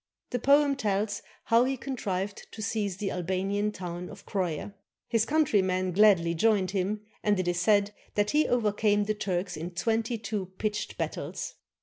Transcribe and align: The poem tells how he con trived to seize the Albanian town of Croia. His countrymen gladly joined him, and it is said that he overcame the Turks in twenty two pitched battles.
The 0.31 0.39
poem 0.39 0.75
tells 0.75 1.21
how 1.43 1.63
he 1.65 1.77
con 1.77 1.95
trived 1.95 2.49
to 2.49 2.61
seize 2.63 2.97
the 2.97 3.11
Albanian 3.11 3.71
town 3.71 4.09
of 4.09 4.25
Croia. 4.25 4.73
His 5.07 5.25
countrymen 5.27 5.91
gladly 5.91 6.33
joined 6.33 6.71
him, 6.71 7.01
and 7.21 7.39
it 7.39 7.47
is 7.47 7.59
said 7.61 7.93
that 8.15 8.31
he 8.31 8.47
overcame 8.47 9.03
the 9.03 9.13
Turks 9.13 9.55
in 9.55 9.69
twenty 9.75 10.17
two 10.17 10.47
pitched 10.57 10.97
battles. 10.97 11.53